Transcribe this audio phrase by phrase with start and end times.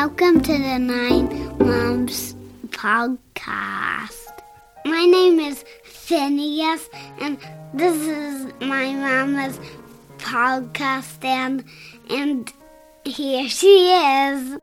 [0.00, 2.36] Welcome to the Nine Moms
[2.68, 4.42] podcast.
[4.84, 6.88] My name is Phineas,
[7.20, 7.36] and
[7.74, 9.58] this is my mama's
[10.18, 11.64] podcast, and,
[12.08, 12.52] and
[13.04, 14.58] here she is.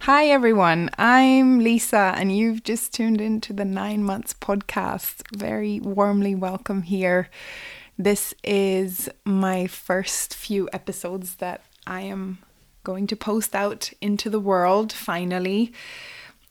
[0.00, 0.88] Hi, everyone.
[0.96, 5.20] I'm Lisa, and you've just tuned into the Nine Months podcast.
[5.36, 7.28] Very warmly welcome here.
[7.98, 12.38] This is my first few episodes that I am
[12.84, 15.72] going to post out into the world finally.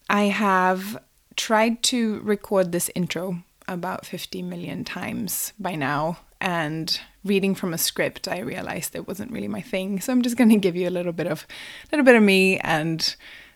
[0.09, 1.01] I have
[1.35, 7.77] tried to record this intro about 50 million times by now and reading from a
[7.77, 9.99] script I realized it wasn't really my thing.
[9.99, 11.45] So I'm just going to give you a little bit of
[11.85, 13.15] a little bit of me and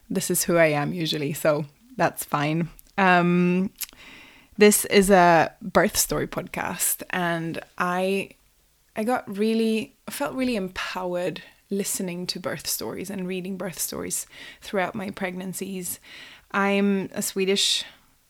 [0.10, 1.34] this is who I am usually.
[1.34, 1.66] So
[1.98, 2.70] that's fine.
[2.98, 3.72] Um
[4.58, 8.32] this is a birth story podcast and I
[8.96, 11.42] I got really felt really empowered
[11.78, 14.28] listening to birth stories and reading birth stories
[14.62, 16.00] throughout my pregnancies.
[16.52, 17.84] I'm a Swedish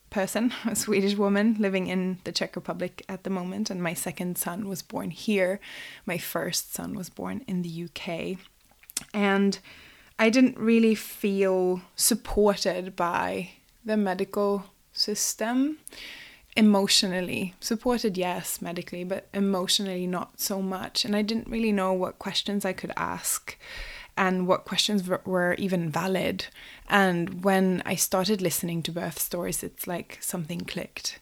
[0.09, 4.38] person, a Swedish woman living in the Czech Republic at the moment, and my second
[4.38, 5.59] son was born here.
[6.05, 8.38] My first son was born in the UK.
[9.13, 9.59] And
[10.17, 13.52] I didn't really feel supported by
[13.83, 15.80] the medical system
[16.56, 21.06] emotionally supported yes medically but emotionally not so much.
[21.06, 23.58] And i didn't really know what questions i could ask
[24.16, 26.46] and what questions were even valid.
[26.88, 31.20] And when i started listening to birth stories it's like something clicked.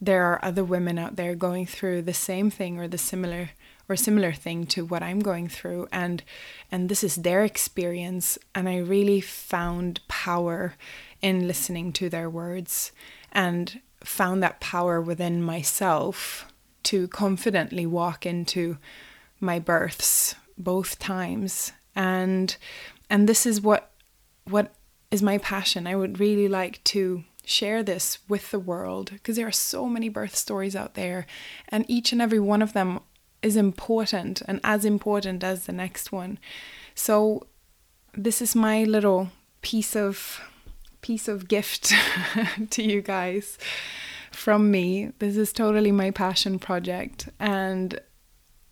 [0.00, 3.50] There are other women out there going through the same thing or the similar
[3.88, 5.88] or similar thing to what I'm going through.
[5.92, 6.22] And
[6.70, 8.38] and this is their experience.
[8.54, 10.74] And I really found power
[11.20, 12.92] in listening to their words.
[13.32, 16.46] And found that power within myself
[16.84, 18.76] to confidently walk into
[19.40, 21.72] my births both times.
[21.96, 22.56] And
[23.10, 23.90] and this is what
[24.44, 24.74] what
[25.10, 25.86] is my passion.
[25.86, 30.08] I would really like to share this with the world because there are so many
[30.08, 31.26] birth stories out there
[31.68, 33.00] and each and every one of them
[33.42, 36.38] is important and as important as the next one.
[36.94, 37.46] So
[38.14, 40.40] this is my little piece of
[41.04, 41.92] piece of gift
[42.70, 43.58] to you guys
[44.32, 45.12] from me.
[45.18, 47.28] This is totally my passion project.
[47.38, 48.00] And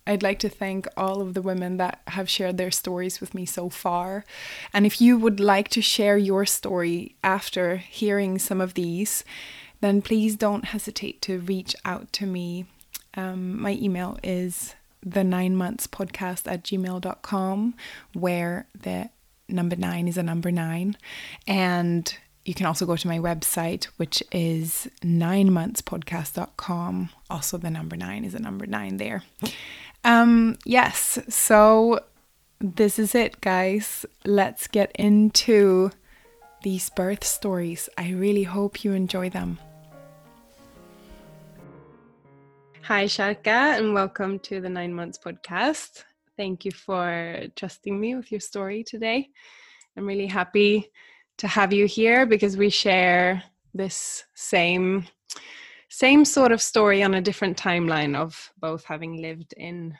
[0.07, 3.45] I'd like to thank all of the women that have shared their stories with me
[3.45, 4.25] so far.
[4.73, 9.23] And if you would like to share your story after hearing some of these,
[9.81, 12.65] then please don't hesitate to reach out to me.
[13.13, 14.73] Um, my email is
[15.05, 17.75] the nine months podcast at gmail.com,
[18.13, 19.11] where the
[19.47, 20.97] number nine is a number nine.
[21.47, 27.09] And you can also go to my website, which is nine monthspodcast.com.
[27.29, 29.23] Also, the number nine is a number nine there.
[30.03, 32.01] Um, yes, so
[32.59, 34.05] this is it, guys.
[34.25, 35.91] Let's get into
[36.63, 37.87] these birth stories.
[37.97, 39.59] I really hope you enjoy them.
[42.81, 46.03] Hi, Sharka, and welcome to the Nine Months podcast.
[46.35, 49.29] Thank you for trusting me with your story today.
[49.95, 50.91] I'm really happy
[51.37, 55.05] to have you here because we share this same
[55.89, 59.95] same sort of story on a different timeline of both having lived in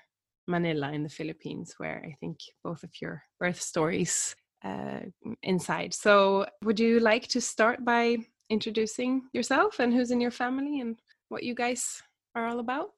[0.48, 4.36] Manila in the Philippines, where I think both of your birth stories
[4.66, 5.02] uh,
[5.44, 5.94] inside.
[5.94, 8.18] So, would you like to start by
[8.50, 10.98] introducing yourself and who's in your family and
[11.30, 12.02] what you guys
[12.36, 12.90] are all about?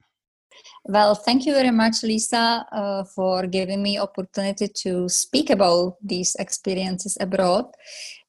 [0.85, 6.35] Well, thank you very much, Lisa, uh, for giving me opportunity to speak about these
[6.35, 7.65] experiences abroad.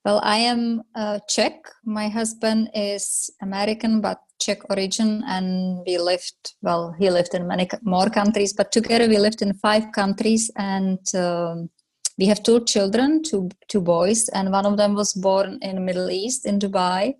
[0.06, 1.54] Well, I am uh, Czech.
[1.84, 6.54] My husband is American, but Czech origin, and we lived.
[6.62, 11.00] Well, he lived in many more countries, but together we lived in five countries, and
[11.16, 11.70] um,
[12.18, 16.08] we have two children, two two boys, and one of them was born in Middle
[16.08, 17.14] East in Dubai.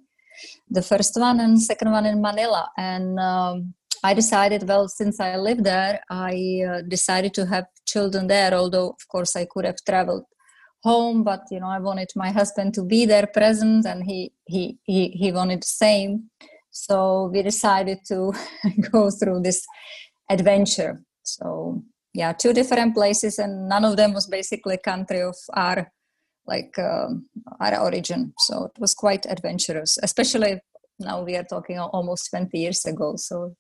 [0.71, 5.37] The first one and second one in Manila, and um, I decided, well, since I
[5.39, 8.55] live there, I uh, decided to have children there.
[8.55, 10.27] Although, of course, I could have traveled
[10.91, 14.79] home but you know i wanted my husband to be there present and he he
[14.85, 16.31] he, he wanted the same.
[16.71, 18.33] So we decided to
[18.93, 19.67] go through this
[20.31, 21.01] adventure.
[21.23, 21.83] So
[22.15, 25.91] yeah two different places and none of them was basically country of our
[26.47, 27.27] like um,
[27.61, 28.33] our origin.
[28.39, 30.61] So it was quite adventurous especially
[30.99, 33.17] now we are talking almost 20 years ago.
[33.17, 33.55] So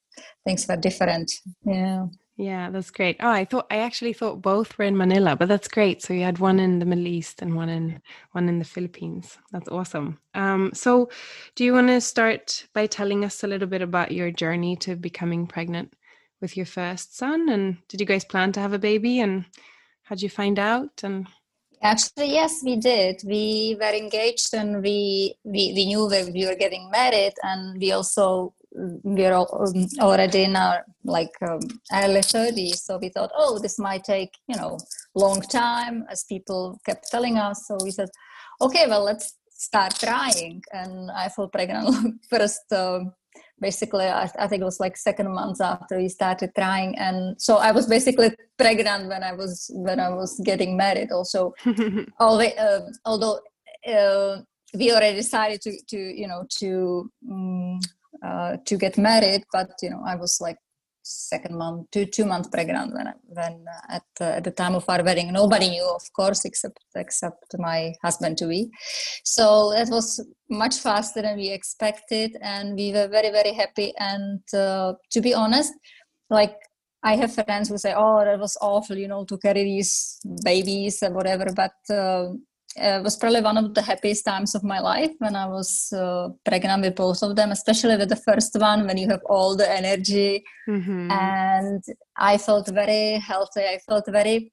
[0.45, 1.31] things were different.
[1.65, 3.17] Yeah yeah, that's great.
[3.21, 6.03] Oh, I thought I actually thought both were in Manila, but that's great.
[6.03, 8.03] So you had one in the Middle East and one in
[8.33, 9.39] one in the Philippines.
[9.53, 10.19] That's awesome.
[10.35, 11.09] Um, so
[11.55, 14.97] do you want to start by telling us a little bit about your journey to
[14.97, 15.95] becoming pregnant
[16.43, 17.49] with your first son?
[17.49, 19.21] And did you guys plan to have a baby?
[19.21, 19.47] And
[20.03, 21.03] how did you find out?
[21.03, 21.27] And
[21.83, 23.23] Actually, yes, we did.
[23.25, 27.93] We were engaged and we we, we knew that we were getting married, and we
[27.93, 28.55] also
[29.03, 31.61] we are um, already in our like um,
[31.93, 34.79] early 30s so we thought oh this might take you know
[35.15, 37.67] long time as people kept telling us.
[37.67, 38.09] So we said
[38.61, 40.63] okay well let's start trying.
[40.73, 43.13] And i fell pregnant first um,
[43.61, 46.97] basically I, I, think it was like second month after we started trying.
[46.99, 51.55] And so i was basically pregnant when i was when i was getting married also.
[52.21, 53.41] Although, uh, although
[53.87, 54.43] uh,
[54.75, 57.81] we already decided to to you know to um,
[58.23, 60.57] uh, to get married but you know i was like
[61.03, 64.85] second month two two months pregnant when when uh, at, uh, at the time of
[64.89, 68.69] our wedding nobody knew of course except except my husband to be
[69.25, 70.21] so that was
[70.51, 75.33] much faster than we expected and we were very very happy and uh, to be
[75.33, 75.73] honest
[76.29, 76.57] like
[77.03, 81.03] I have friends who say, "Oh, that was awful," you know, to carry these babies
[81.03, 81.47] and whatever.
[81.55, 82.33] But uh,
[82.77, 86.29] it was probably one of the happiest times of my life when I was uh,
[86.45, 89.71] pregnant with both of them, especially with the first one when you have all the
[89.71, 90.45] energy.
[90.69, 91.11] Mm-hmm.
[91.11, 91.83] And
[92.17, 93.63] I felt very healthy.
[93.63, 94.53] I felt very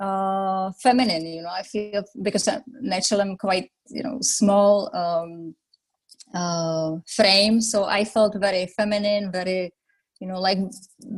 [0.00, 1.50] uh, feminine, you know.
[1.50, 2.48] I feel because
[2.80, 5.54] naturally I'm quite, you know, small um,
[6.32, 7.60] uh, frame.
[7.60, 9.72] So I felt very feminine, very
[10.20, 10.58] you know like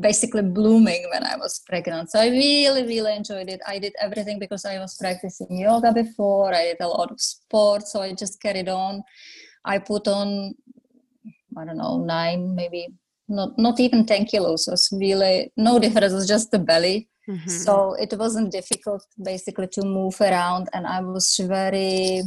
[0.00, 2.10] basically blooming when i was pregnant.
[2.10, 3.60] So i really really enjoyed it.
[3.66, 6.54] I did everything because i was practicing yoga before.
[6.54, 9.02] I did a lot of sports so i just carried on.
[9.64, 10.54] I put on
[11.58, 12.88] i don't know nine maybe
[13.28, 14.68] not not even 10 kilos.
[14.68, 17.08] It was really no difference it was just the belly.
[17.28, 17.50] Mm-hmm.
[17.50, 22.22] so it wasn't difficult basically to move around and i was very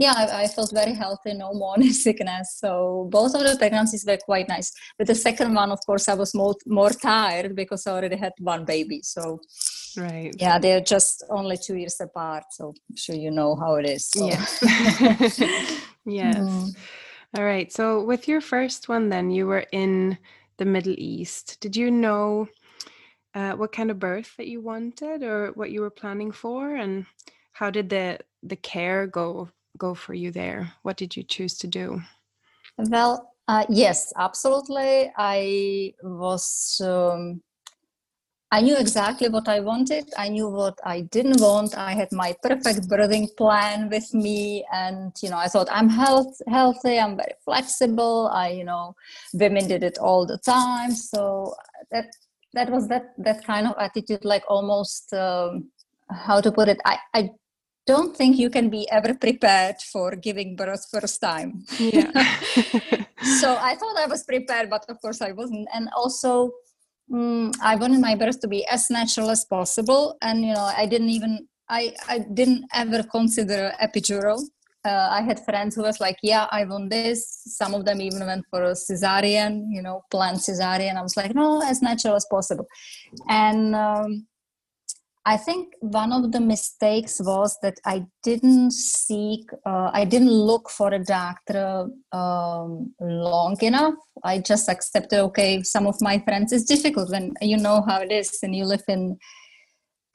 [0.00, 2.56] yeah, I, I, felt very healthy, no morning sickness.
[2.58, 4.72] So both of the pregnancies were quite nice.
[4.96, 8.32] But the second one, of course, I was more more tired because I already had
[8.38, 9.02] one baby.
[9.02, 9.40] So
[9.98, 12.44] right, yeah, they're just only two years apart.
[12.50, 14.06] So I'm sure you know how it is.
[14.06, 14.26] So.
[14.26, 14.58] Yes.
[16.06, 16.38] yes.
[16.38, 16.68] Mm-hmm.
[17.36, 17.70] All right.
[17.70, 20.16] So with your first one, then you were in
[20.56, 21.60] the Middle East.
[21.60, 22.48] Did you know
[23.34, 27.04] uh, what kind of birth that you wanted, or what you were planning for, and
[27.52, 29.50] how did the the care go
[29.80, 30.72] go for you there?
[30.82, 32.00] What did you choose to do?
[32.76, 35.10] Well, uh, yes, absolutely.
[35.16, 36.80] I was.
[36.84, 37.42] Um,
[38.52, 40.10] I knew exactly what I wanted.
[40.18, 41.78] I knew what I didn't want.
[41.78, 46.34] I had my perfect birthing plan with me, and you know, I thought I'm health
[46.48, 46.98] healthy.
[46.98, 48.28] I'm very flexible.
[48.32, 48.94] I, you know,
[49.34, 50.92] women did it all the time.
[50.92, 51.54] So
[51.92, 52.06] that
[52.54, 55.70] that was that that kind of attitude, like almost um,
[56.10, 56.78] how to put it.
[56.84, 57.30] I I
[57.86, 61.64] don't think you can be ever prepared for giving birth first time.
[61.78, 62.10] Yeah.
[63.40, 65.68] so I thought I was prepared, but of course I wasn't.
[65.74, 66.52] And also,
[67.12, 70.16] um, I wanted my birth to be as natural as possible.
[70.22, 74.42] And you know, I didn't even I I didn't ever consider epidural.
[74.82, 78.24] Uh, I had friends who was like, "Yeah, I want this." Some of them even
[78.26, 80.96] went for a cesarean, you know, planned cesarean.
[80.96, 82.66] I was like, "No, as natural as possible."
[83.28, 84.26] And um,
[85.26, 90.70] I think one of the mistakes was that I didn't seek, uh, I didn't look
[90.70, 93.94] for a doctor um, long enough.
[94.24, 98.10] I just accepted, okay, some of my friends, it's difficult when you know how it
[98.10, 99.18] is and you live in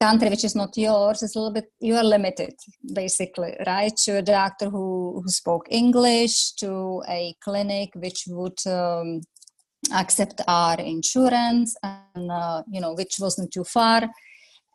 [0.01, 2.53] a country which is not yours it's a little bit you are limited
[2.93, 9.21] basically right to a doctor who, who spoke english to a clinic which would um,
[9.93, 14.09] accept our insurance and uh, you know which wasn't too far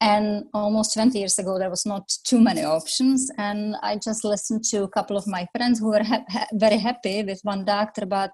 [0.00, 4.64] and almost 20 years ago there was not too many options and i just listened
[4.64, 8.06] to a couple of my friends who were ha- ha- very happy with one doctor
[8.06, 8.32] but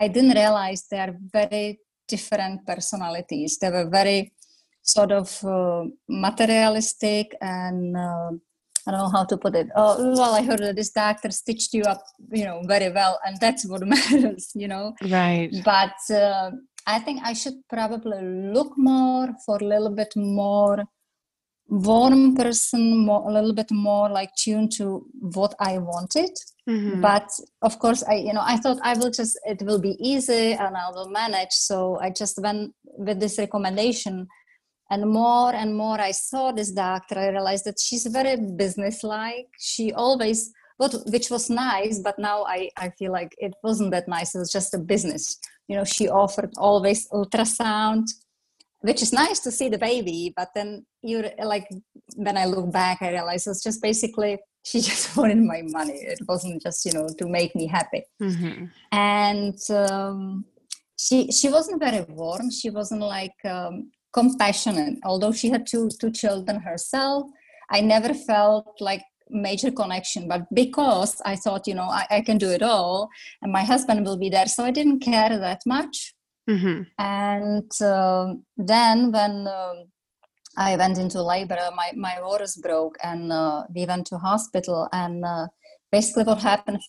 [0.00, 1.78] i didn't realize they are very
[2.08, 4.32] different personalities they were very
[4.82, 8.30] sort of uh, materialistic and uh,
[8.86, 9.68] I don't know how to put it.
[9.74, 13.38] Oh, well, I heard that this doctor stitched you up, you know, very well, and
[13.40, 14.94] that's what matters, you know.
[15.08, 15.50] Right.
[15.64, 16.50] But uh,
[16.86, 18.20] I think I should probably
[18.52, 20.84] look more for a little bit more
[21.68, 26.30] warm person more, a little bit more like tuned to what i wanted.
[26.68, 27.02] Mm-hmm.
[27.02, 27.28] but
[27.60, 30.76] of course i you know i thought i will just it will be easy and
[30.76, 31.52] i will manage.
[31.52, 34.26] So i just went with this recommendation.
[34.90, 39.48] And more and more i saw this doctor i realized that she's very business-like.
[39.58, 44.08] She always what which was nice but now i i feel like it wasn't that
[44.08, 44.34] nice.
[44.34, 45.38] It was just a business.
[45.68, 48.06] You know she offered always ultrasound
[48.86, 51.68] which is nice to see the baby but then you like
[52.16, 55.92] when i look back i realize it's just basically she just wanted my money.
[55.92, 58.02] It wasn't just you know to make me happy.
[58.22, 58.64] Mm-hmm.
[58.92, 60.44] and um,
[60.98, 62.50] she she wasn't very warm.
[62.50, 64.98] She wasn't like um, compassionate.
[65.04, 67.24] Although she had two two children herself
[67.70, 70.28] I never felt like major connection.
[70.28, 73.08] But because i thought you know I, I, can do it all
[73.42, 76.14] and my husband will be there so i didn't care that much
[76.48, 76.82] mm-hmm.
[76.98, 79.84] and uh, then when um,
[80.56, 85.24] i went into labor my, my waters broke and uh, we went to hospital and
[85.24, 85.46] uh,
[85.90, 86.80] basically what happened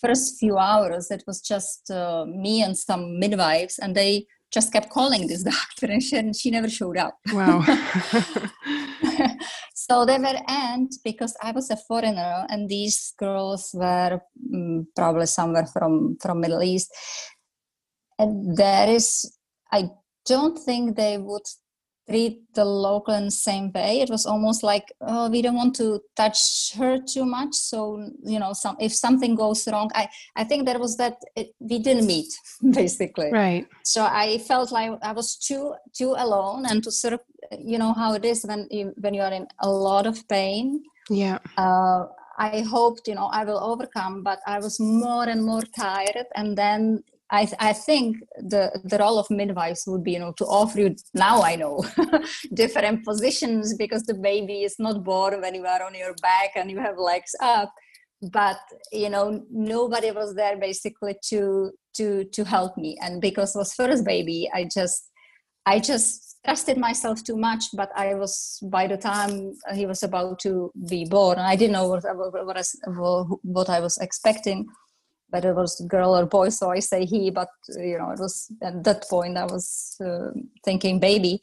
[0.00, 4.88] first few hours it was just uh, me and some midwives and they just kept
[4.90, 7.58] calling this doctor and she, and she never showed up wow
[9.74, 14.20] so they were and because i was a foreigner and these girls were
[14.54, 16.88] um, probably somewhere from from middle east
[18.18, 19.38] and there is
[19.72, 19.88] i
[20.26, 21.46] don't think they would
[22.08, 24.00] treat the local in the same way.
[24.00, 27.54] It was almost like oh we don't want to touch her too much.
[27.54, 31.54] So you know some if something goes wrong i i think there was that it,
[31.58, 32.32] we didn't meet
[32.70, 33.30] basically.
[33.32, 33.66] Right.
[33.84, 37.20] So i felt like i was too too alone and to sort of
[37.58, 40.82] you know how it is when you when you are in a lot of pain.
[41.10, 41.38] Yeah.
[41.56, 42.06] Uh,
[42.36, 46.26] I hoped, you know, I will overcome, but I was more and more tired.
[46.34, 50.44] And then I, I think the, the role of midwives would be, you know, to
[50.44, 51.84] offer you, now I know,
[52.54, 56.70] different positions because the baby is not born when you are on your back and
[56.70, 57.74] you have legs up.
[58.30, 58.58] But,
[58.92, 62.96] you know, nobody was there basically to, to, to help me.
[63.02, 65.10] And because it was first baby, I just,
[65.66, 67.64] I just trusted myself too much.
[67.74, 71.88] But I was, by the time he was about to be born, I didn't know
[71.88, 74.68] what, what, what, what I was expecting
[75.34, 78.36] whether it was girl or boy so i say he but you know it was
[78.62, 80.30] at that point i was uh,
[80.64, 81.40] thinking baby.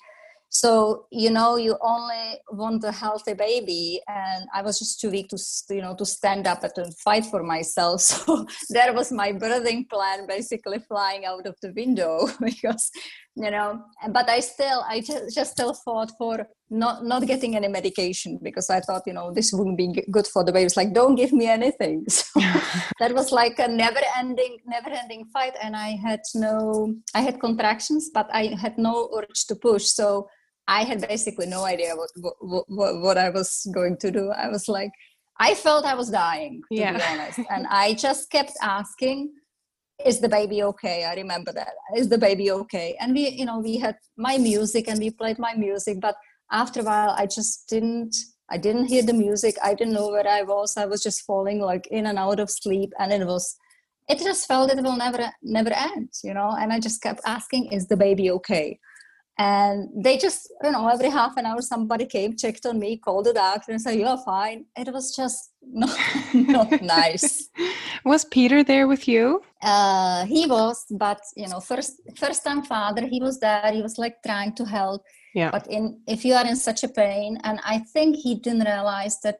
[0.53, 5.29] So you know you only want a healthy baby and i was just too weak
[5.29, 5.37] to
[5.69, 8.01] you know to stand up and to fight for myself.
[8.09, 8.45] So
[8.75, 12.13] that was my birthing plan basically flying out of the window
[12.49, 12.91] because
[13.35, 17.67] you know but i still i just, just still fought for not not getting any
[17.67, 20.93] medication because i thought you know this wouldn't be good for the baby it's like
[20.93, 22.25] don't give me anything so
[22.99, 27.39] that was like a never ending never ending fight and i had no i had
[27.39, 30.27] contractions but i had no urge to push so
[30.67, 32.09] I had basically no idea what,
[32.39, 34.29] what, what, what I was going to do.
[34.29, 34.91] I was like,
[35.37, 36.97] I felt I was dying, to yeah.
[36.97, 37.39] be honest.
[37.49, 39.33] And I just kept asking,
[40.05, 41.05] is the baby okay?
[41.05, 41.73] I remember that.
[41.95, 42.95] Is the baby okay?
[42.99, 46.15] And we, you know, we had my music and we played my music, but
[46.51, 48.15] after a while I just didn't
[48.49, 49.55] I didn't hear the music.
[49.63, 50.75] I didn't know where I was.
[50.75, 53.55] I was just falling like in and out of sleep and it was
[54.09, 56.55] it just felt it will never never end, you know.
[56.59, 58.79] And I just kept asking, is the baby okay?
[59.41, 63.25] And they just you know every half an hour somebody came checked on me called
[63.25, 64.65] the doctor and said you're fine.
[64.77, 65.39] It was just
[65.83, 65.97] not,
[66.33, 67.49] not nice.
[68.11, 69.41] Was peter there with you?
[69.61, 71.93] Uh, he was but you know first
[72.23, 75.01] first time father he was there he was like trying to help.
[75.35, 75.51] Yeah.
[75.55, 79.15] But in if you are in such a pain and i think he didn't realize
[79.25, 79.37] that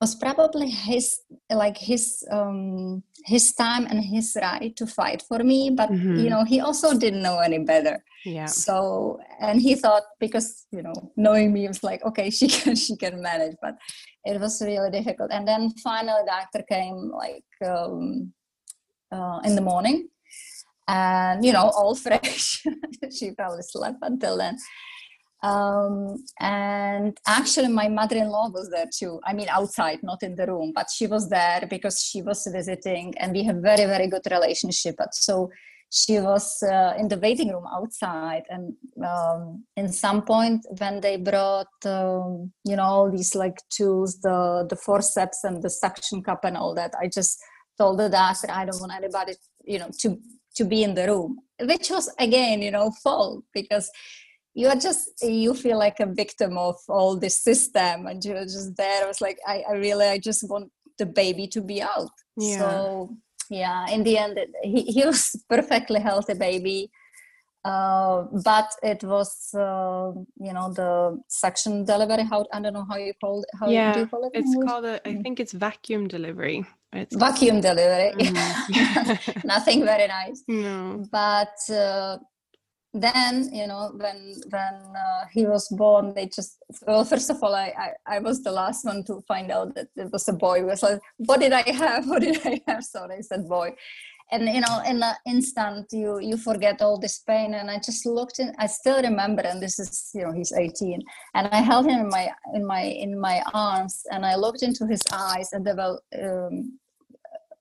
[0.00, 5.70] was probably his like his um his time and his right to fight for me
[5.70, 6.16] but mm-hmm.
[6.16, 8.02] you know he also didn't know any better.
[8.24, 8.46] Yeah.
[8.46, 12.96] So and he thought because you know knowing me was like okay she can she
[12.96, 13.76] can manage but
[14.24, 15.30] it was really difficult.
[15.32, 18.32] And then finally the doctor came like um
[19.10, 20.08] uh, in the morning
[20.88, 22.62] and you know all fresh.
[23.16, 24.58] She probably slept until then
[25.46, 29.20] um, and actually, my mother in law was there too.
[29.24, 33.14] I mean, outside, not in the room, but she was there because she was visiting,
[33.18, 34.96] and we have very, very good relationship.
[34.98, 35.50] But so
[35.90, 38.74] she was uh, in the waiting room outside, and
[39.04, 44.66] um, in some point when they brought, um, you know, all these like tools, the
[44.68, 47.38] the forceps and the suction cup and all that, I just
[47.78, 49.34] told the doctor, I don't want anybody,
[49.64, 50.18] you know, to
[50.56, 53.88] to be in the room, which was again, you know, fault because
[54.56, 58.74] you are just you feel like a victim of all this system and you're just
[58.76, 62.16] there i was like i, I really i just want the baby to be out
[62.36, 62.58] yeah.
[62.58, 63.16] so
[63.50, 66.90] yeah in the end he, he was perfectly healthy baby
[67.64, 70.12] uh, but it was uh,
[70.46, 73.92] you know the suction delivery how i don't know how you call it how yeah,
[73.92, 75.22] do you call it it's called a, i mm.
[75.22, 79.44] think it's vacuum delivery it's vacuum delivery mm.
[79.54, 81.04] nothing very nice no.
[81.10, 82.16] but uh,
[83.00, 84.74] then you know when when
[85.06, 87.72] uh, he was born they just well first of all I,
[88.06, 90.64] I, I was the last one to find out that it was a boy.
[90.64, 92.06] Was like what did i have?
[92.10, 92.84] What did i have?
[92.84, 93.74] So they said boy.
[94.32, 97.54] And you know in an instant you you forget all this pain.
[97.54, 101.02] And i just looked in i still remember and this is you know he's 18
[101.34, 104.86] and i held him in my in my in my arms and i looked into
[104.86, 106.78] his eyes and they were um,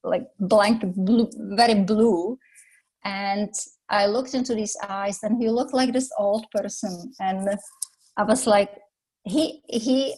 [0.06, 2.38] like blank blue very blue.
[3.04, 3.54] And
[3.90, 7.14] I looked into his eyes and he looked like this old person.
[7.20, 7.50] And
[8.18, 8.72] I was like,
[9.24, 10.16] he, he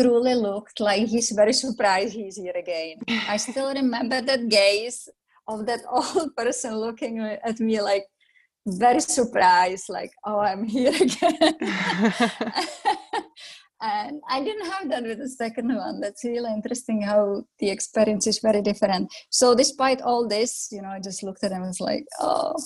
[0.00, 2.98] truly looked like he's very surprised he's here again.
[3.28, 5.08] I still remember that gaze
[5.48, 8.04] of that old person looking at me like
[8.66, 11.54] very surprised, like, oh, I'm here again.
[13.80, 16.00] and I didn't have that with the second one.
[16.00, 19.10] That's really interesting how the experience is very different.
[19.30, 22.56] So, despite all this, you know, I just looked at him and was like, oh.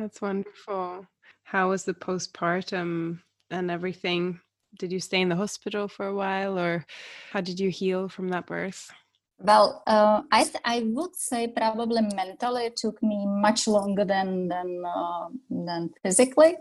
[0.00, 1.06] That's wonderful.
[1.44, 4.40] How was the postpartum and everything?
[4.78, 6.86] Did you stay in the hospital for a while or
[7.32, 8.90] how did you heal from that birth?
[9.38, 14.48] Well, uh, I th- I would say probably mentally it took me much longer than
[14.48, 16.56] than uh, than physically,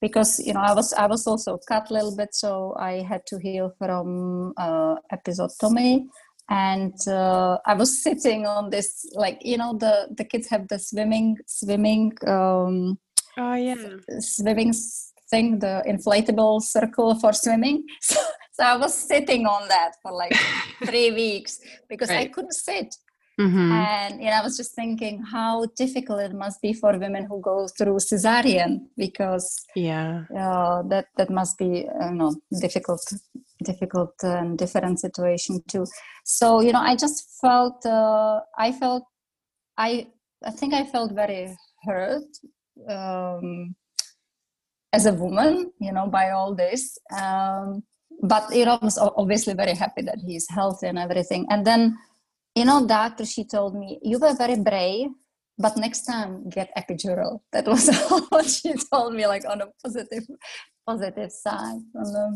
[0.00, 3.22] because you know I was I was also cut a little bit, so I had
[3.26, 6.06] to heal from uh, episiotomy,
[6.48, 10.78] and uh, I was sitting on this like you know the the kids have the
[10.78, 12.98] swimming swimming um,
[13.38, 13.74] oh yeah
[14.20, 14.72] swimming
[15.30, 17.84] thing the inflatable circle for swimming.
[18.00, 18.20] So
[18.58, 20.34] so I was sitting on that for like
[20.84, 22.22] three weeks because right.
[22.22, 22.92] I couldn't sit.
[23.40, 23.72] Mm-hmm.
[23.72, 27.40] And you know, I was just thinking how difficult it must be for women who
[27.40, 33.00] go through cesarean because yeah, uh, that that must be you know difficult,
[33.64, 35.86] difficult and different situation too.
[36.24, 39.04] So you know, I just felt uh, I felt
[39.76, 40.08] I
[40.44, 42.28] I think I felt very hurt
[42.88, 43.74] um,
[44.92, 46.98] as a woman, you know, by all this.
[47.16, 47.82] Um,
[48.22, 51.46] but you know, I was obviously very happy that he's healthy and everything.
[51.50, 51.96] And then,
[52.54, 55.10] you know, doctor, she told me, you were very brave,
[55.58, 57.40] but next time get epidural.
[57.52, 57.88] That was
[58.32, 60.24] all she told me, like on a positive,
[60.86, 61.82] positive side.
[61.94, 62.34] And, um,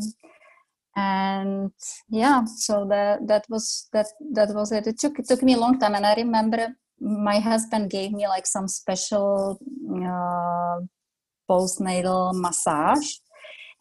[0.95, 1.71] and
[2.09, 4.87] yeah, so that that was that that was it.
[4.87, 8.27] It took it took me a long time, and I remember my husband gave me
[8.27, 9.59] like some special
[9.91, 10.79] uh,
[11.49, 13.07] postnatal massage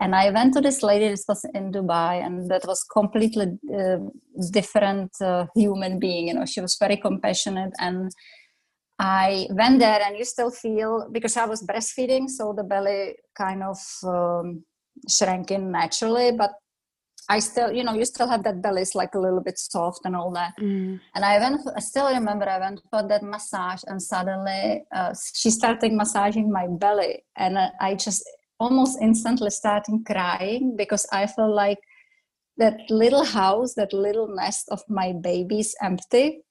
[0.00, 3.46] and i went to this lady this was in dubai and that was completely
[3.80, 3.98] uh,
[4.50, 8.10] different uh, human being you know she was very compassionate and
[8.98, 13.62] i went there and you still feel because i was breastfeeding so the belly kind
[13.62, 14.64] of um,
[15.08, 16.52] shrank in naturally but
[17.28, 20.00] I still, you know, you still have that belly is like a little bit soft
[20.04, 20.54] and all that.
[20.60, 21.00] Mm.
[21.14, 25.50] And I went, I still remember I went for that massage and suddenly uh, she
[25.50, 27.24] started massaging my belly.
[27.36, 28.24] And uh, I just,
[28.62, 31.78] almost instantly starting crying because I felt like
[32.58, 36.42] that little house, that little nest of my baby is empty.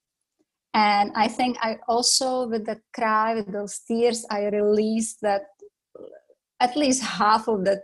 [0.73, 5.43] And I think I also, with the cry, with those tears, I released that
[6.59, 7.81] at least half of that,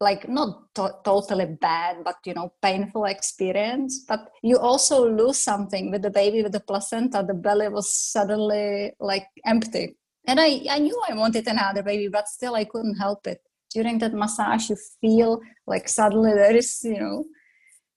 [0.00, 4.04] like not to- totally bad, but you know, painful experience.
[4.06, 7.24] But you also lose something with the baby, with the placenta.
[7.26, 9.96] The belly was suddenly like empty
[10.28, 13.40] and I, I knew I wanted another baby, but still I couldn't help it.
[13.70, 17.24] During that massage, you feel like suddenly there is, you know,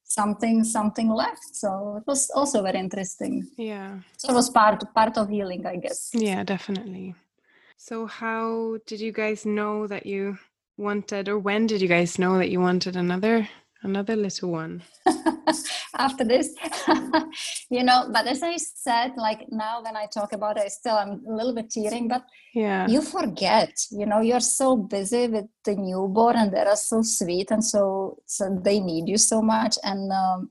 [0.06, 1.54] something something left.
[1.54, 3.48] So it was also very interesting.
[3.58, 4.00] Yeah.
[4.18, 6.12] So it was part part of healing, I guess.
[6.14, 7.16] Yeah, definitely.
[7.78, 10.38] So how did you guys know that you
[10.82, 13.48] wanted, or when did you guys know that you wanted another
[13.84, 14.84] another little one?
[15.98, 16.56] after this
[17.70, 21.22] you know but as i said like now when i talk about it still i'm
[21.28, 25.76] a little bit tearing but yeah you forget you know you're so busy with the
[25.76, 30.12] newborn and they are so sweet and so so they need you so much and
[30.12, 30.50] um,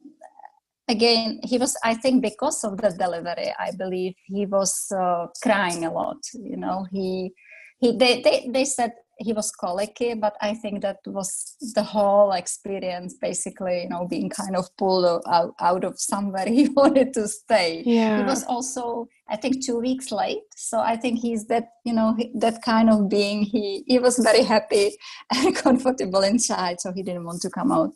[0.88, 5.84] again he was i think because of the delivery i believe he was uh, crying
[5.84, 7.32] a lot you know he
[7.80, 12.32] he they, they they said he was colicky but i think that was the whole
[12.32, 17.28] experience basically you know being kind of pulled out, out of somewhere he wanted to
[17.28, 17.82] stay.
[17.84, 18.18] Yeah.
[18.18, 20.42] he was also i think two weeks late.
[20.56, 23.42] So i think he's that you know that kind of being.
[23.42, 24.90] He he was very happy
[25.34, 27.92] and comfortable inside so he didn't want to come out.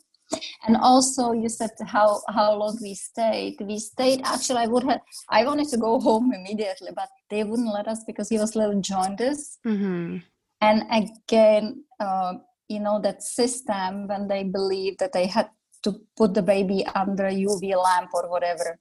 [0.65, 3.55] And also you said how how long we stayed.
[3.59, 7.73] We stayed actually i would have i wanted to go home immediately but they wouldn't
[7.73, 9.59] let us because he was a little jaundiced.
[9.65, 10.17] Mm-hmm
[10.65, 12.33] and again uh,
[12.67, 15.49] you know that system when they believe that they had
[15.83, 18.79] to put the baby under a uv lamp or whatever.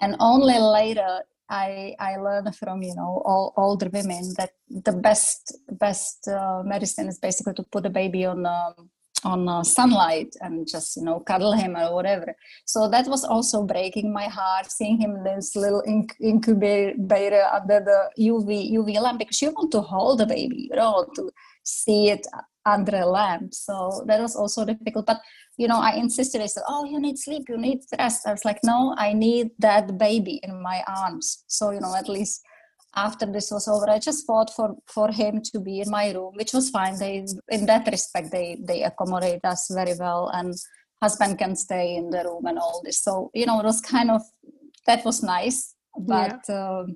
[0.00, 1.12] And only later
[1.48, 4.52] i i learned from you know all older women that
[4.88, 5.42] the best
[5.84, 8.90] best uh, medicine is basically to put the baby on um,
[9.24, 12.34] on uh, sunlight and just you know cuddle him or whatever.
[12.64, 17.80] So that was also breaking my heart seeing him in this little inc- incubator under
[17.80, 21.30] the uv uv lamp because you want to hold the baby you don't to
[21.64, 22.26] see it
[22.64, 23.54] under a lamp.
[23.54, 25.06] So that was also difficult.
[25.06, 25.20] But
[25.58, 28.26] you know i insisted i said oh you need sleep you need rest.
[28.26, 31.44] I was like no i need that baby in my arms.
[31.46, 32.42] So you know at least
[32.96, 36.32] after this was over i just fought for for him to be in my room
[36.34, 40.54] which was fine they in that respect they they accommodate us very well and
[41.02, 44.10] husband can stay in the room and all this so you know it was kind
[44.10, 44.22] of
[44.86, 46.54] that was nice but yeah.
[46.54, 46.86] uh,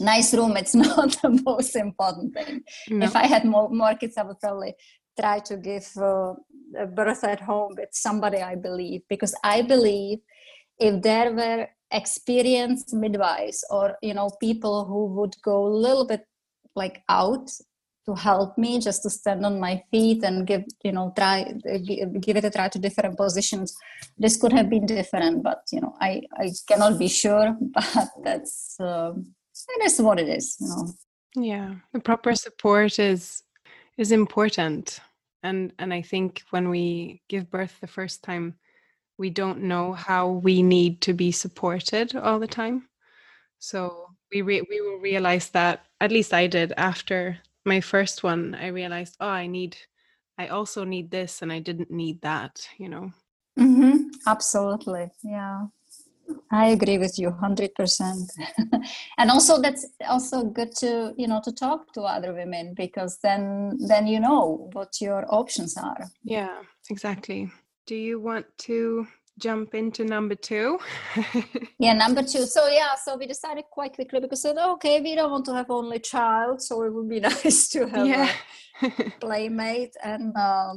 [0.00, 3.06] nice room it's not the most important thing no.
[3.06, 4.74] if i had more, more kids i would probably
[5.18, 6.34] try to give uh,
[6.78, 10.18] a birth at home with somebody i believe because i believe
[10.78, 16.26] if there were experienced midwives or you know people who would go a little bit
[16.74, 17.50] like out
[18.06, 21.44] to help me just to stand on my feet and give you know try
[22.20, 23.76] give it a try to different positions.
[24.18, 28.78] This could have been different but you know i i cannot be sure but that's
[28.80, 29.12] uh,
[29.76, 30.88] it is what it is you know.
[31.36, 33.42] Yeah the proper support is
[33.96, 35.00] is important.
[35.42, 38.54] And and i think when we give birth the first time
[39.18, 42.88] we don't know how we need to be supported all the time
[43.58, 48.54] so we re- we will realize that at least i did after my first one,
[48.54, 49.76] I realized, oh, I need,
[50.38, 53.12] I also need this, and I didn't need that, you know.
[53.58, 54.08] Mm-hmm.
[54.26, 55.66] Absolutely, yeah.
[56.50, 58.30] I agree with you 100%.
[59.18, 63.76] and also that's also good to, you know, to talk to other women because then
[63.86, 66.08] then you know what your options are.
[66.22, 67.52] Yeah, exactly.
[67.86, 69.06] Do you want to
[69.38, 70.78] jump into number two?
[71.78, 72.46] yeah, number two.
[72.46, 75.70] So yeah, so we decided quite quickly because said, okay, we don't want to have
[75.70, 78.30] only child, so it would be nice to have yeah.
[78.82, 79.94] a playmate.
[80.02, 80.76] And uh,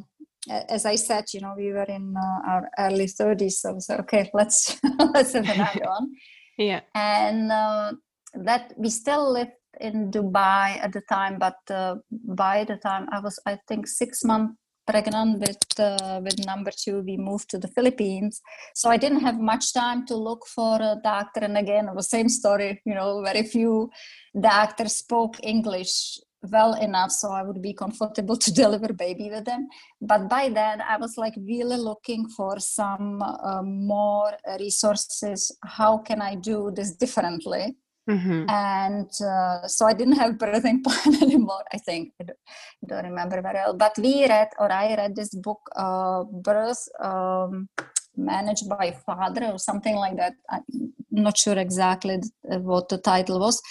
[0.70, 4.02] as I said, you know, we were in uh, our early thirties, so we said,
[4.02, 4.78] okay, let's
[5.14, 6.10] let's have another one.
[6.58, 7.94] Yeah, and uh,
[8.34, 13.20] that we still lived in Dubai at the time, but uh, by the time I
[13.20, 14.56] was, I think, six months
[14.88, 18.42] pregnant with uh, with number two we moved to the philippines.
[18.74, 21.42] So i didn't have much time to look for a doctor.
[21.42, 23.90] And again the same story you know very few
[24.40, 26.20] doctors spoke english
[26.52, 29.68] well enough so i would be comfortable to deliver baby with them.
[30.02, 35.52] But by then i was like really looking for some uh, more resources.
[35.64, 37.76] How can i do this differently
[38.10, 38.50] Mm-hmm.
[38.50, 41.64] And uh, so I didn't have birthing plan anymore.
[41.74, 42.26] I think I
[42.88, 43.74] don't remember very well.
[43.74, 47.68] But we read, or I read this book, uh, Birth um,
[48.16, 50.34] Managed by Father, or something like that.
[50.50, 53.62] I'm not sure exactly what the title was,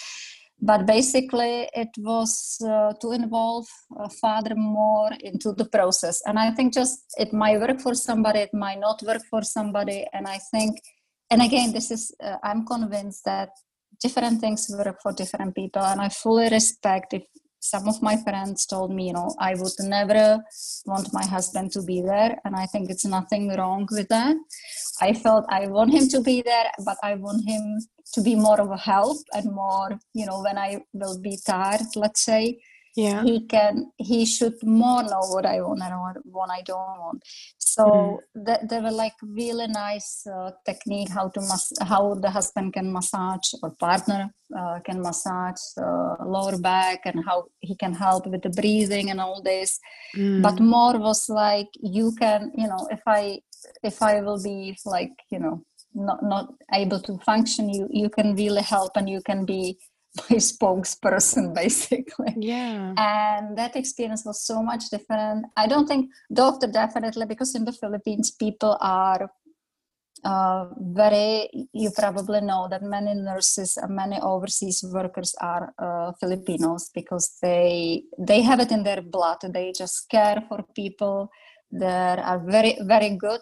[0.61, 3.65] but basically it was uh, to involve
[3.97, 6.21] a father more into the process.
[6.27, 10.05] And I think just it might work for somebody, it might not work for somebody.
[10.13, 10.79] And I think
[11.29, 13.49] and again this is uh, i'm convinced that
[14.01, 17.23] different things work for different people and i fully respect if
[17.59, 20.39] some of my friends told me you know i would never
[20.85, 24.35] want my husband to be there and i think it's nothing wrong with that.
[25.01, 27.63] I felt i want him to be there but i want him
[28.13, 31.87] to be more of a help and more you know when i will be tired
[31.95, 32.59] let's say
[32.97, 35.93] yeah he can he should more know what i want and
[36.37, 37.21] what i don't want
[37.59, 38.45] so mm.
[38.45, 42.91] th- there were like really nice uh, technique how to mas- how the husband can
[42.91, 44.21] massage or partner
[44.59, 49.21] uh, can massage uh, lower back and how he can help with the breathing and
[49.21, 49.79] all this
[50.15, 50.41] mm.
[50.41, 53.39] but more was like you can you know if i
[53.83, 55.61] if i will be like you know
[55.93, 59.77] not not able to function you you can really help and you can be
[60.29, 62.33] my spokesperson basically.
[62.37, 62.93] Yeah.
[62.97, 65.45] And that experience was so much different.
[65.55, 69.29] I don't think doctor definitely because in the philippines people are
[70.23, 76.89] uh, very you probably know that many nurses and many overseas workers are uh, filipinos
[76.93, 79.37] because they they have it in their blood.
[79.53, 81.29] They just care for people.
[81.69, 83.41] That are very very good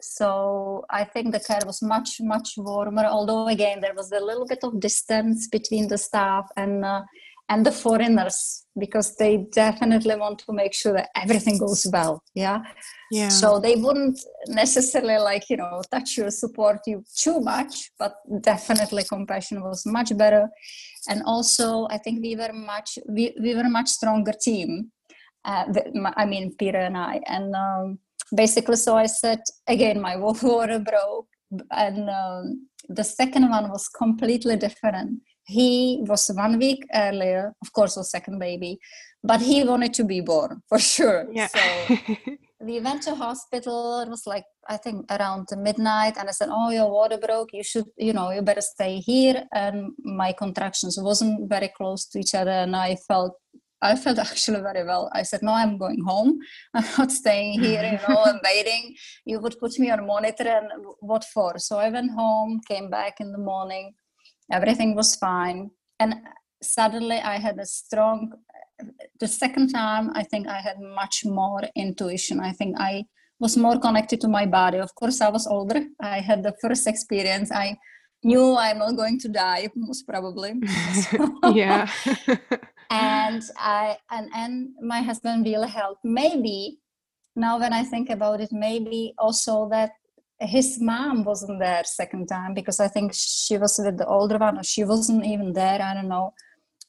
[0.00, 3.04] so I think the care was much much warmer.
[3.04, 7.02] Although again there was a little bit of distance between the staff and uh,
[7.48, 12.22] and the foreigners because they definitely want to make sure that everything goes well.
[12.34, 12.62] Yeah.
[13.10, 13.28] Yeah.
[13.28, 19.04] So they wouldn't necessarily like you know touch you, support you too much, but definitely
[19.04, 20.48] compassion was much better.
[21.08, 24.90] And also I think we were much we, we were a much stronger team.
[25.44, 25.64] Uh,
[26.16, 27.54] I mean Peter and I and.
[27.54, 27.98] Um,
[28.34, 31.28] basically so i said again my water broke
[31.70, 35.20] and um, the second one was completely different.
[35.46, 38.78] He was one week earlier of course was second baby
[39.22, 41.26] but he wanted to be born for sure.
[41.32, 41.48] Yeah.
[41.48, 41.96] so
[42.60, 46.70] we went to hospital it was like i think around midnight and i said oh
[46.70, 49.44] your water broke you should you know you better stay here.
[49.52, 53.36] And my contractions wasn't very close to each other and i felt
[53.84, 55.10] I felt actually very well.
[55.12, 56.38] I said, No, I'm going home.
[56.74, 58.94] I'm not staying here, you know, and waiting.
[59.26, 60.68] You would put me on monitor and
[61.00, 61.58] what for?
[61.58, 63.92] So I went home, came back in the morning.
[64.50, 65.70] Everything was fine.
[66.00, 66.14] And
[66.62, 68.32] suddenly I had a strong,
[69.20, 72.40] the second time, I think I had much more intuition.
[72.40, 73.04] I think I
[73.38, 74.78] was more connected to my body.
[74.78, 75.80] Of course, I was older.
[76.00, 77.52] I had the first experience.
[77.52, 77.76] I
[78.24, 80.54] knew I'm not going to die, most probably.
[81.52, 81.90] yeah.
[82.90, 86.04] and I and and my husband really helped.
[86.04, 86.78] Maybe
[87.36, 89.92] now when I think about it, maybe also that
[90.40, 94.58] his mom wasn't there second time because I think she was with the older one
[94.58, 95.80] or she wasn't even there.
[95.80, 96.34] I don't know.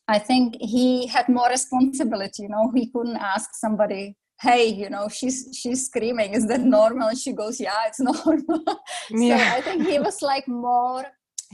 [0.07, 5.07] I think he had more responsibility, you know, he couldn't ask somebody, hey, you know,
[5.07, 7.07] she's she's screaming, is that normal?
[7.07, 8.63] And she goes, Yeah, it's normal.
[9.09, 9.51] Yeah.
[9.51, 11.05] so I think he was like more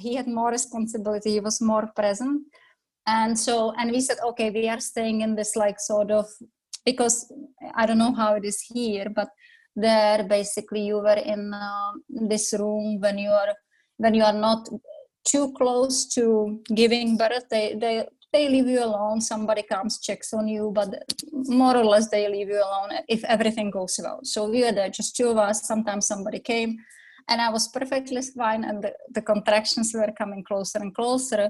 [0.02, 2.44] he had more responsibility, he was more present.
[3.08, 6.26] And so and we said, okay, we are staying in this like sort of
[6.86, 7.32] because
[7.76, 9.30] I don't know how it is here, but
[9.76, 13.54] there basically you were in uh, this room when you are
[13.98, 14.68] when you are not
[15.24, 20.48] too close to giving birth they they they leave you alone somebody comes checks on
[20.48, 20.90] you but
[21.32, 24.90] more or less they leave you alone if everything goes well so we were there
[24.90, 26.78] just two of us sometimes somebody came
[27.32, 31.50] and i was perfectly fine and the, the contractions were coming closer and closer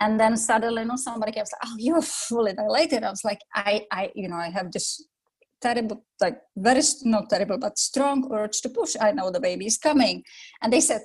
[0.00, 3.72] and then suddenly you know somebody came oh you're fully dilated i was like i
[4.00, 4.88] i you know i have this
[5.62, 8.96] terrible, like very not terrible, but strong urge to push.
[9.00, 10.24] I know the baby is coming.
[10.60, 11.02] And they said,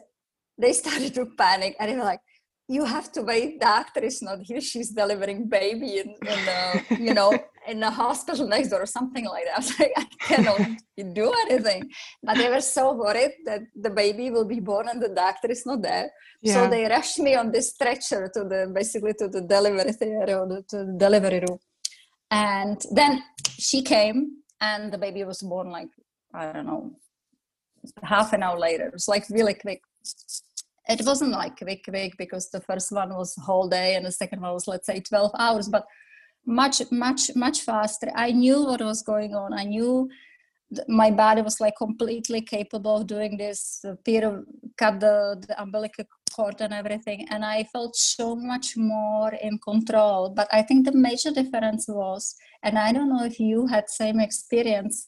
[0.57, 2.19] they started to panic and they were like,
[2.67, 3.59] you have to wait.
[3.59, 4.61] The doctor is not here.
[4.61, 7.31] She's delivering baby in, in uh, you know,
[7.67, 9.53] in a hospital next door or something like that.
[9.55, 10.61] I was like, I cannot
[11.13, 11.89] do anything.
[12.23, 15.65] But they were so worried that the baby will be born and the doctor is
[15.65, 16.11] not there.
[16.41, 16.53] Yeah.
[16.53, 20.47] So they rushed me on this stretcher to the basically to the delivery theater or
[20.47, 21.59] the, to the delivery room.
[22.29, 23.23] And then
[23.57, 25.89] she came and the baby was born like
[26.33, 26.91] i don't know
[28.03, 29.81] half an hour later it was like really quick
[30.89, 34.41] it wasn't like quick quick because the first one was whole day and the second
[34.41, 35.85] one was let's say 12 hours but
[36.45, 38.09] much much much faster.
[38.15, 39.53] I knew what was going on.
[39.53, 40.09] I knew
[40.87, 43.83] my body was like completely capable of doing this.
[44.03, 44.43] Peter
[44.77, 50.29] cut the, the umbilical cord and everything and i felt so much more in control.
[50.29, 54.19] But i think the major difference was and i don't know if you had same
[54.19, 55.07] experience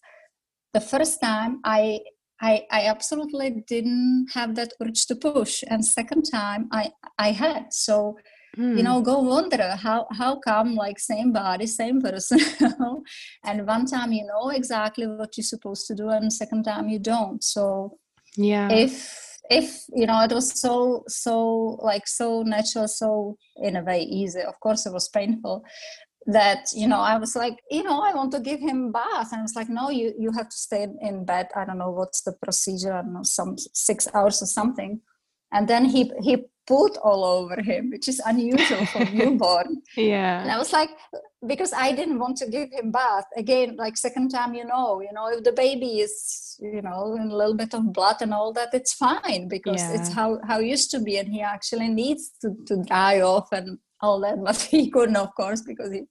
[0.74, 2.00] the first time i
[2.42, 5.64] I, I absolutely didn't have that urge to push.
[5.68, 7.74] And second time i i had.
[7.74, 8.18] So
[8.58, 8.78] mm.
[8.78, 12.40] you know go wonder how how come like same body same person
[13.44, 17.00] and one time you know exactly what you're supposed to do and second time you
[17.00, 17.44] don't.
[17.44, 17.98] So
[18.36, 18.70] yeah.
[18.72, 24.02] if if you know it was so so like so natural so in a way
[24.02, 24.42] easy.
[24.42, 25.66] Of course it was painful
[26.34, 29.32] that you know i was like you know i want to give him bath.
[29.32, 31.48] And i was like no you you have to stay in bed.
[31.56, 32.94] I don't know what's the procedure.
[32.94, 35.02] I don't know some six hours or something.
[35.52, 39.82] And then he he put all over him which is unusual for newborn.
[39.98, 40.42] Yeah.
[40.42, 40.92] And i was like
[41.48, 43.26] because i didn't want to give him bath.
[43.36, 47.32] Again like second time you know you know if the baby is you know in
[47.32, 49.94] a little bit of blood and all that it's fine because yeah.
[49.96, 51.18] it's how how used to be.
[51.18, 55.34] And he actually needs to, to dry off and all that but he couldn't of
[55.36, 56.04] course because he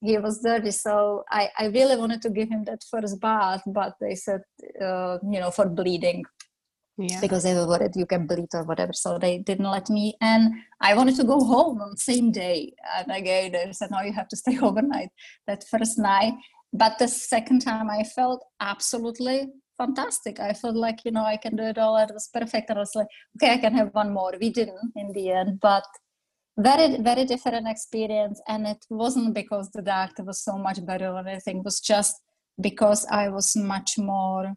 [0.00, 0.70] he was dirty.
[0.70, 4.42] So i i really wanted to give him that first bath but they said
[4.80, 6.24] uh, you know for bleeding.
[7.00, 7.20] Yeah.
[7.20, 10.14] because they were worried you can bleed or whatever so they didn't let me.
[10.20, 12.72] And i wanted to go home on the same day.
[12.96, 15.10] And again they said no you have to stay overnight
[15.46, 16.34] that first night.
[16.72, 19.46] But the second time i felt absolutely
[19.78, 20.40] fantastic.
[20.40, 21.96] I felt like you know i can do it all.
[21.98, 22.68] It was perfect.
[22.70, 24.32] And i was like okay i can have one more.
[24.40, 25.84] We didn't in the end but
[26.58, 31.26] very very different experience and it wasn't because the doctor was so much better or
[31.26, 32.16] anything it was just
[32.60, 34.56] because i was much more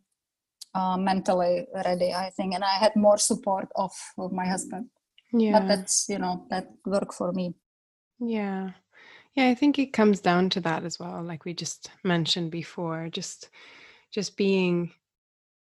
[0.74, 4.88] uh, mentally ready i think and i had more support of, of my husband.
[5.34, 5.60] Yeah.
[5.60, 7.54] but that's you know that worked for me.
[8.20, 8.72] Yeah.
[9.36, 13.10] Yeah i think it comes down to that as well like we just mentioned before
[13.10, 13.50] just
[14.12, 14.92] just being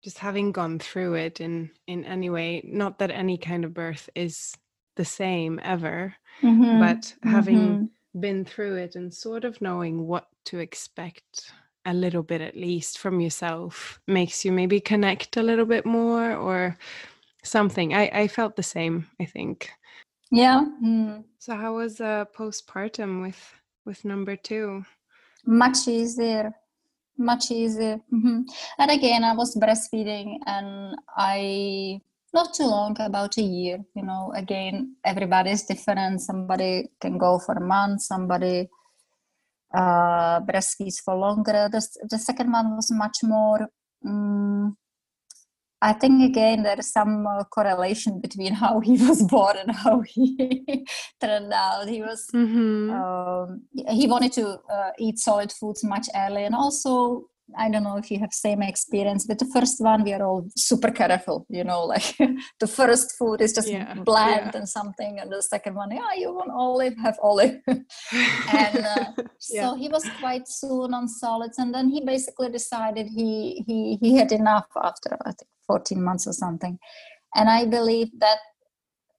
[0.05, 4.11] just having gone through it in in any way not that any kind of birth
[4.15, 4.57] is
[4.97, 6.81] the same ever mm-hmm.
[6.81, 8.21] but having mm-hmm.
[8.21, 11.53] been through it and sort of knowing what to expect
[11.87, 16.35] a little bit at least from yourself makes you maybe connect a little bit more
[16.35, 16.77] or
[17.45, 19.71] something i i felt the same i think
[20.31, 21.23] yeah mm.
[21.39, 23.55] so how was uh postpartum with
[23.85, 24.85] with number two
[25.45, 26.53] much easier
[27.19, 28.41] much easier mm-hmm.
[28.79, 32.01] and again i was breastfeeding and i
[32.35, 37.55] not too long about a year you know again everybody's different somebody can go for
[37.55, 38.69] a month somebody
[39.75, 41.69] uh, breastfeeds for longer.
[41.71, 43.69] The, the second one was much more.
[44.05, 44.77] Um,
[45.83, 50.01] I think again there is some uh, correlation between how he was born and how
[50.01, 50.87] he
[51.21, 51.89] turned out.
[51.89, 52.91] He was mm-hmm.
[52.91, 57.97] um, he wanted to uh, eat solid foods much earlier, and also I don't know
[57.97, 61.65] if you have same experience, but the first one we are all super careful, you
[61.65, 62.17] know, like
[62.61, 64.59] the first food is just yeah, bland yeah.
[64.59, 67.57] and something, and the second one, yeah, you want olive, have olive.
[67.67, 69.13] and uh,
[69.51, 69.63] yeah.
[69.63, 74.17] so he was quite soon on solids, and then he basically decided he he he
[74.17, 76.79] had enough after I think 14 months or something.
[77.35, 78.39] And I believe that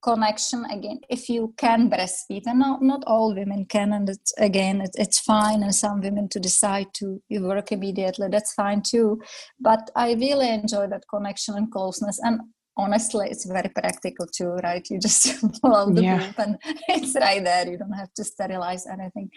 [0.08, 0.66] connection.
[0.78, 4.92] Again if you can breastfeed and not, not all women can and it's again it,
[4.96, 9.22] it's fine and some women to decide to work immediately that's fine too.
[9.60, 12.40] But i really enjoy that connection and closeness and
[12.78, 14.86] honestly it's very practical too right?
[14.90, 15.24] You just
[15.62, 16.32] pull out the yeah.
[16.38, 17.68] and it's right there.
[17.70, 19.30] You don't have to sterilize anything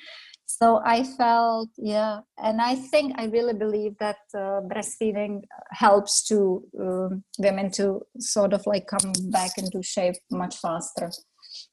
[0.58, 6.62] so i felt yeah and i think i really believe that uh, breastfeeding helps to
[6.80, 11.10] um, women to sort of like come back into shape much faster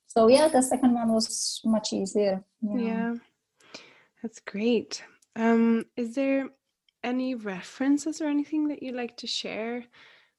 [0.06, 3.14] so yeah the second one was much easier yeah, yeah.
[4.22, 5.04] that's great
[5.36, 6.48] um is there
[7.04, 9.84] any references or anything that you like to share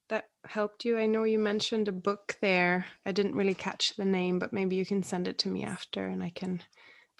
[0.08, 0.98] that helped you?
[0.98, 2.86] I know you mentioned a book there.
[3.06, 6.06] I didn't really catch the name, but maybe you can send it to me after
[6.06, 6.62] and I can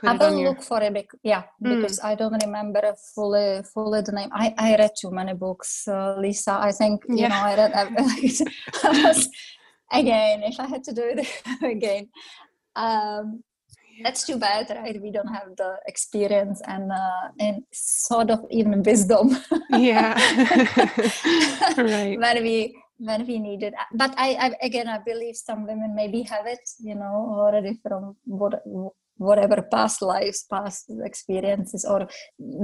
[0.03, 0.49] I will your...
[0.51, 1.09] look for it.
[1.23, 1.77] yeah, mm.
[1.81, 4.31] because I don't remember fully fully the name.
[4.33, 6.53] I, I read too many books, uh, Lisa.
[6.53, 7.29] I think you yeah.
[7.29, 7.73] know I read.
[8.85, 9.29] I, was,
[9.93, 11.27] again, if I had to do it
[11.63, 12.09] again,
[12.77, 13.43] um,
[14.03, 15.01] that's too bad, right?
[15.03, 19.37] We don't have the experience and uh, and sort of even wisdom.
[19.71, 20.15] yeah,
[21.77, 22.19] right.
[22.19, 26.23] when we when we need it, but I, I again I believe some women maybe
[26.23, 28.63] have it, you know, already from what
[29.19, 32.09] whatever past lives, past experiences, or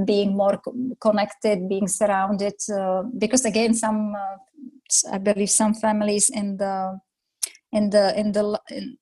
[0.04, 0.60] being more
[1.00, 2.54] connected, being surrounded.
[2.72, 4.36] Uh, because again, some uh,
[5.12, 6.98] I believe some families in the
[7.72, 8.96] in the in the in,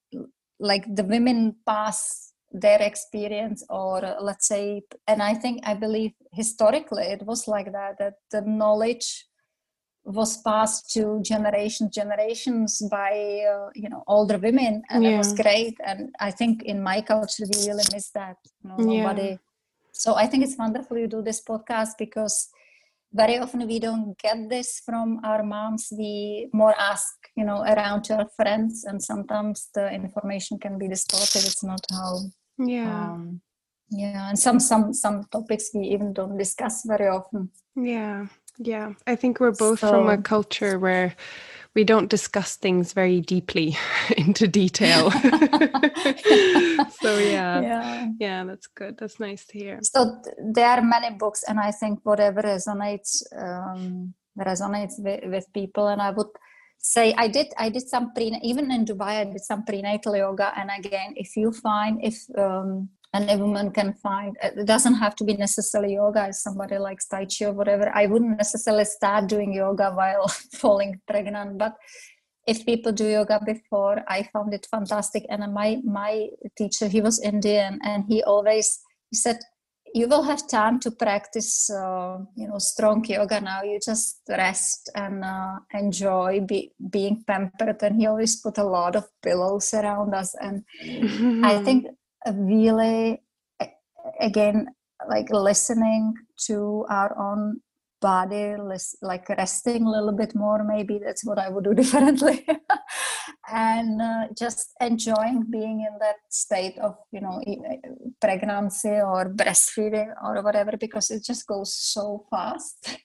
[0.59, 6.13] like the women pass their experience or uh, let's say and i think i believe
[6.33, 9.25] historically it was like that that the knowledge
[10.05, 15.11] was passed to generation generations by uh, you know older women and yeah.
[15.11, 15.77] it was great.
[15.85, 19.29] And i think in my culture we really miss that you know, nobody.
[19.31, 19.37] Yeah.
[19.93, 22.49] so i think it's wonderful you do this podcast because
[23.15, 25.93] very often we don't get this from our moms.
[25.97, 30.89] We more ask you know around to our friends and sometimes the information can be
[30.89, 31.45] distorted.
[31.45, 32.21] It's not how
[32.59, 33.11] yeah.
[33.11, 33.41] um,
[33.91, 37.51] yeah and some some some topics we even don't discuss very often.
[37.77, 38.27] Yeah
[38.59, 41.15] yeah, I think we're both so, from a culture where
[41.75, 43.77] we don't discuss things very deeply
[44.17, 45.11] into detail.
[47.01, 48.99] so yeah, yeah, yeah, that's good.
[48.99, 49.79] That's nice to hear.
[49.83, 55.53] So th- there are many books, and I think whatever resonates um, resonates with, with
[55.53, 55.89] people.
[55.89, 56.29] And I would
[56.79, 60.53] say I did I did some pre even in Dubai I did some prenatal yoga.
[60.57, 64.37] And again, if you find if um, and a woman can find.
[64.43, 67.91] It doesn't have to be necessarily yoga if somebody likes tai chi or whatever.
[67.95, 71.75] I wouldn't necessarily start doing yoga while falling pregnant but
[72.47, 75.25] if people do yoga before i found it fantastic.
[75.29, 79.39] And my my teacher he was indian and he always he said
[79.95, 83.63] you will have time to practice uh, you know strong yoga now.
[83.63, 87.83] You just rest and uh, enjoy be, being pampered.
[87.83, 90.35] And he always put a lot of pillows around us.
[90.41, 90.65] And
[91.45, 91.87] i think
[92.31, 93.23] really
[94.21, 94.67] again
[95.09, 96.15] like listening
[96.47, 97.61] to our own
[98.01, 98.57] body
[99.01, 102.45] like resting a little bit more maybe that's what i would do differently.
[103.49, 107.41] And uh, just enjoying being in that state of you know
[108.21, 112.99] pregnancy or breastfeeding or whatever because it just goes so fast.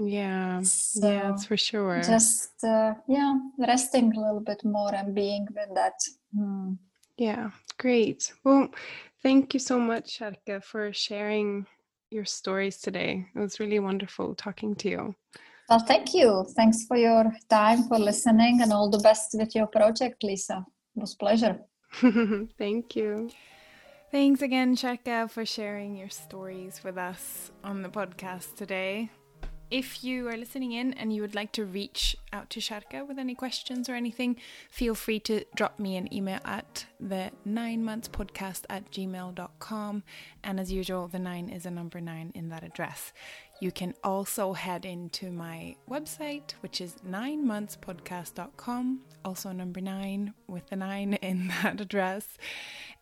[0.00, 0.62] Yeah.
[0.72, 2.00] So yeah that's for sure.
[2.02, 5.94] just uh, yeah resting a little bit more and being with that
[6.34, 6.74] hmm.
[7.16, 8.32] Yeah, great.
[8.44, 8.68] Well,
[9.22, 11.66] thank you so much, Sharka, for sharing
[12.10, 13.26] your stories today.
[13.34, 15.14] It was really wonderful talking to you.
[15.68, 16.46] Well, thank you.
[16.56, 20.64] Thanks for your time, for listening, and all the best with your project, Lisa.
[20.96, 21.60] It was pleasure.
[22.58, 23.30] thank you.
[24.10, 29.10] Thanks again, Sharka, for sharing your stories with us on the podcast today.
[29.72, 33.18] If you are listening in and you would like to reach out to Sharka with
[33.18, 34.36] any questions or anything,
[34.68, 40.02] feel free to drop me an email at the nine months podcast at gmail.com.
[40.44, 43.14] And as usual, the nine is a number nine in that address.
[43.62, 50.68] You can also head into my website, which is nine monthspodcast.com, also number nine with
[50.68, 52.26] the nine in that address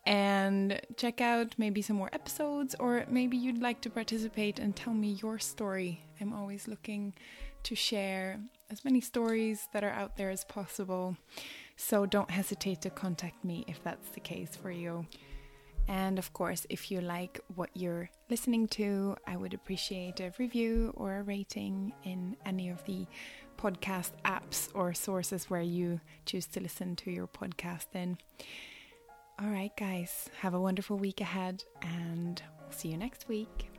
[0.07, 4.95] and check out maybe some more episodes, or maybe you'd like to participate and tell
[4.95, 6.03] me your story.
[6.21, 7.15] I'm always looking
[7.65, 8.41] to share
[8.71, 11.17] as many stories that are out there as possible.
[11.77, 15.07] So don't hesitate to contact me if that's the case for you.
[15.89, 20.95] And of course, if you like what you're listening to, I would appreciate a review
[20.97, 23.07] or a rating in any of the
[23.61, 28.17] podcast apps or sources where you choose to listen to your podcast in.
[29.41, 33.70] All right, guys, have a wonderful week ahead and we'll see you next week.